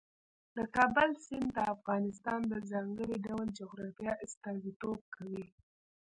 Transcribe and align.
د 0.55 0.57
کابل 0.75 1.09
سیند 1.25 1.49
د 1.55 1.57
افغانستان 1.73 2.39
د 2.51 2.53
ځانګړي 2.71 3.17
ډول 3.27 3.47
جغرافیه 3.59 4.13
استازیتوب 4.25 4.99
کوي. 5.15 5.45